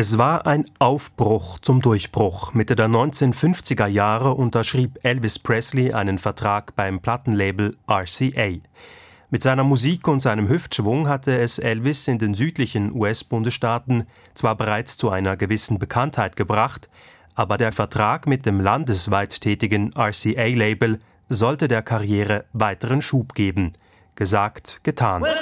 Es 0.00 0.16
war 0.16 0.46
ein 0.46 0.64
Aufbruch 0.78 1.58
zum 1.58 1.82
Durchbruch. 1.82 2.54
Mitte 2.54 2.76
der 2.76 2.86
1950er 2.86 3.88
Jahre 3.88 4.34
unterschrieb 4.34 4.96
Elvis 5.02 5.40
Presley 5.40 5.92
einen 5.92 6.18
Vertrag 6.18 6.76
beim 6.76 7.00
Plattenlabel 7.00 7.76
RCA. 7.88 8.58
Mit 9.30 9.42
seiner 9.42 9.64
Musik 9.64 10.06
und 10.06 10.20
seinem 10.20 10.48
Hüftschwung 10.48 11.08
hatte 11.08 11.36
es 11.36 11.58
Elvis 11.58 12.06
in 12.06 12.18
den 12.18 12.34
südlichen 12.34 12.94
US-Bundesstaaten 12.94 14.06
zwar 14.34 14.54
bereits 14.54 14.96
zu 14.96 15.10
einer 15.10 15.36
gewissen 15.36 15.80
Bekanntheit 15.80 16.36
gebracht, 16.36 16.88
aber 17.34 17.56
der 17.56 17.72
Vertrag 17.72 18.28
mit 18.28 18.46
dem 18.46 18.60
landesweit 18.60 19.40
tätigen 19.40 19.92
RCA-Label 19.96 21.00
sollte 21.28 21.66
der 21.66 21.82
Karriere 21.82 22.44
weiteren 22.52 23.02
Schub 23.02 23.34
geben. 23.34 23.72
Gesagt, 24.14 24.78
getan. 24.84 25.22
Well, 25.22 25.34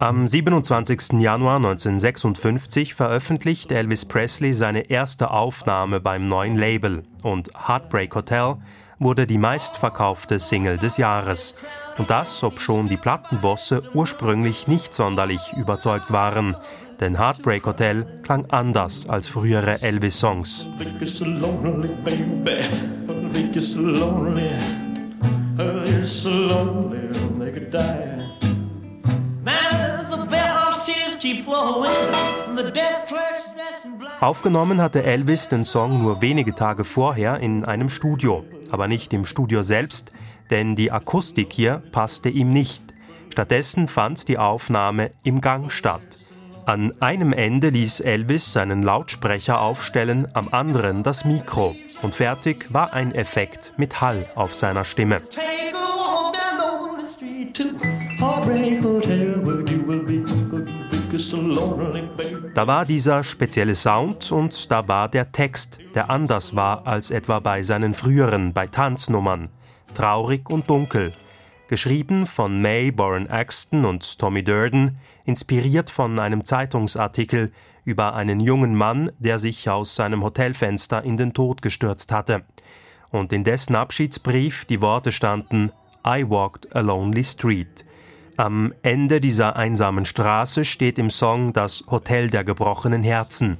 am 0.00 0.26
27. 0.26 1.14
Januar 1.18 1.56
1956 1.56 2.94
veröffentlicht 2.94 3.72
Elvis 3.72 4.04
Presley 4.04 4.52
seine 4.52 4.90
erste 4.90 5.30
Aufnahme 5.32 6.00
beim 6.00 6.26
neuen 6.26 6.56
Label 6.56 7.02
und 7.22 7.50
Heartbreak 7.66 8.14
Hotel 8.14 8.56
wurde 9.00 9.26
die 9.26 9.38
meistverkaufte 9.38 10.38
Single 10.38 10.78
des 10.78 10.96
Jahres. 10.96 11.56
Und 11.98 12.10
das, 12.10 12.44
obschon 12.44 12.88
die 12.88 12.96
Plattenbosse 12.96 13.82
ursprünglich 13.94 14.68
nicht 14.68 14.94
sonderlich 14.94 15.52
überzeugt 15.56 16.12
waren, 16.12 16.56
denn 17.00 17.18
Heartbreak 17.18 17.66
Hotel 17.66 18.20
klang 18.22 18.46
anders 18.50 19.08
als 19.08 19.26
frühere 19.28 19.82
Elvis-Songs. 19.82 20.68
Aufgenommen 34.20 34.80
hatte 34.80 35.02
Elvis 35.02 35.48
den 35.48 35.64
Song 35.64 36.00
nur 36.00 36.22
wenige 36.22 36.54
Tage 36.54 36.84
vorher 36.84 37.40
in 37.40 37.64
einem 37.64 37.88
Studio, 37.88 38.44
aber 38.70 38.86
nicht 38.86 39.12
im 39.12 39.24
Studio 39.24 39.62
selbst, 39.62 40.12
denn 40.50 40.76
die 40.76 40.92
Akustik 40.92 41.52
hier 41.52 41.82
passte 41.90 42.28
ihm 42.28 42.52
nicht. 42.52 42.82
Stattdessen 43.30 43.88
fand 43.88 44.28
die 44.28 44.38
Aufnahme 44.38 45.10
im 45.24 45.40
Gang 45.40 45.72
statt. 45.72 46.18
An 46.68 46.92
einem 47.00 47.32
Ende 47.32 47.70
ließ 47.70 48.00
Elvis 48.00 48.52
seinen 48.52 48.82
Lautsprecher 48.82 49.58
aufstellen, 49.58 50.28
am 50.34 50.48
anderen 50.50 51.02
das 51.02 51.24
Mikro. 51.24 51.74
Und 52.02 52.14
fertig 52.14 52.66
war 52.68 52.92
ein 52.92 53.14
Effekt 53.14 53.72
mit 53.78 54.02
Hall 54.02 54.26
auf 54.34 54.54
seiner 54.54 54.84
Stimme. 54.84 55.22
Da 62.54 62.66
war 62.66 62.84
dieser 62.84 63.24
spezielle 63.24 63.74
Sound 63.74 64.30
und 64.30 64.70
da 64.70 64.86
war 64.86 65.08
der 65.08 65.32
Text, 65.32 65.78
der 65.94 66.10
anders 66.10 66.54
war 66.54 66.86
als 66.86 67.10
etwa 67.10 67.40
bei 67.40 67.62
seinen 67.62 67.94
früheren, 67.94 68.52
bei 68.52 68.66
Tanznummern. 68.66 69.48
Traurig 69.94 70.50
und 70.50 70.68
dunkel. 70.68 71.14
Geschrieben 71.68 72.24
von 72.24 72.62
May 72.62 72.90
Boren 72.90 73.28
Axton 73.28 73.84
und 73.84 74.18
Tommy 74.18 74.42
Durden, 74.42 74.98
inspiriert 75.26 75.90
von 75.90 76.18
einem 76.18 76.46
Zeitungsartikel 76.46 77.52
über 77.84 78.14
einen 78.14 78.40
jungen 78.40 78.74
Mann, 78.74 79.10
der 79.18 79.38
sich 79.38 79.68
aus 79.68 79.94
seinem 79.94 80.24
Hotelfenster 80.24 81.04
in 81.04 81.18
den 81.18 81.34
Tod 81.34 81.60
gestürzt 81.60 82.10
hatte. 82.10 82.42
Und 83.10 83.34
in 83.34 83.44
dessen 83.44 83.76
Abschiedsbrief 83.76 84.64
die 84.64 84.80
Worte 84.80 85.12
standen 85.12 85.70
I 86.06 86.24
walked 86.26 86.74
a 86.74 86.80
lonely 86.80 87.22
street. 87.22 87.84
Am 88.38 88.72
Ende 88.80 89.20
dieser 89.20 89.56
einsamen 89.56 90.06
Straße 90.06 90.64
steht 90.64 90.98
im 90.98 91.10
Song 91.10 91.52
das 91.52 91.84
Hotel 91.90 92.30
der 92.30 92.44
gebrochenen 92.44 93.02
Herzen 93.02 93.58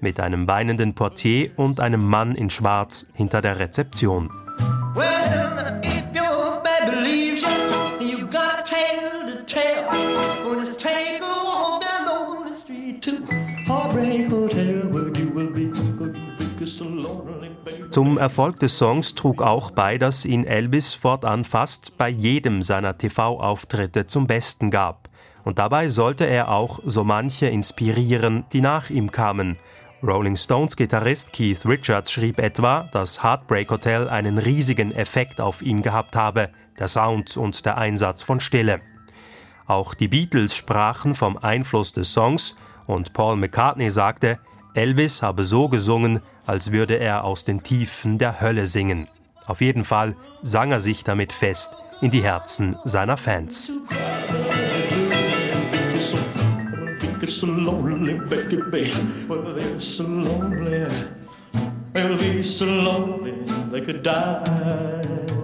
mit 0.00 0.18
einem 0.18 0.48
weinenden 0.48 0.94
Portier 0.94 1.50
und 1.56 1.78
einem 1.78 2.06
Mann 2.06 2.34
in 2.34 2.48
Schwarz 2.48 3.06
hinter 3.12 3.42
der 3.42 3.58
Rezeption. 3.58 4.30
Well, 4.94 5.30
Zum 17.90 18.18
Erfolg 18.18 18.60
des 18.60 18.78
Songs 18.78 19.14
trug 19.14 19.42
auch 19.42 19.70
bei, 19.70 19.96
dass 19.96 20.24
ihn 20.24 20.44
Elvis 20.44 20.94
fortan 20.94 21.44
fast 21.44 21.96
bei 21.96 22.08
jedem 22.08 22.62
seiner 22.62 22.98
TV-Auftritte 22.98 24.06
zum 24.06 24.26
Besten 24.26 24.70
gab. 24.70 25.08
Und 25.44 25.58
dabei 25.58 25.88
sollte 25.88 26.26
er 26.26 26.50
auch 26.50 26.80
so 26.84 27.02
manche 27.02 27.46
inspirieren, 27.46 28.44
die 28.52 28.60
nach 28.60 28.90
ihm 28.90 29.10
kamen. 29.10 29.56
Rolling 30.02 30.36
Stones 30.36 30.76
Gitarrist 30.76 31.32
Keith 31.32 31.64
Richards 31.64 32.12
schrieb 32.12 32.38
etwa, 32.38 32.88
dass 32.92 33.22
Heartbreak 33.22 33.70
Hotel 33.70 34.08
einen 34.08 34.38
riesigen 34.38 34.92
Effekt 34.92 35.40
auf 35.40 35.62
ihn 35.62 35.82
gehabt 35.82 36.16
habe, 36.16 36.50
der 36.78 36.88
Sound 36.88 37.36
und 37.36 37.64
der 37.64 37.78
Einsatz 37.78 38.22
von 38.22 38.40
Stille. 38.40 38.80
Auch 39.66 39.94
die 39.94 40.08
Beatles 40.08 40.54
sprachen 40.54 41.14
vom 41.14 41.36
Einfluss 41.36 41.92
des 41.92 42.12
Songs 42.12 42.56
und 42.90 43.12
Paul 43.12 43.36
McCartney 43.36 43.90
sagte, 43.90 44.38
Elvis 44.74 45.22
habe 45.22 45.44
so 45.44 45.68
gesungen, 45.68 46.20
als 46.46 46.72
würde 46.72 46.98
er 46.98 47.24
aus 47.24 47.44
den 47.44 47.62
Tiefen 47.62 48.18
der 48.18 48.40
Hölle 48.40 48.66
singen. 48.66 49.08
Auf 49.46 49.60
jeden 49.60 49.84
Fall 49.84 50.16
sang 50.42 50.70
er 50.70 50.80
sich 50.80 51.02
damit 51.04 51.32
fest 51.32 51.76
in 52.00 52.10
die 52.10 52.22
Herzen 52.22 52.76
seiner 52.84 53.16
Fans. 53.16 53.72
be 61.92 62.42
so 62.42 62.66
lonely 62.66 63.32
they 63.70 63.80
could 63.80 64.02
die. 64.02 65.39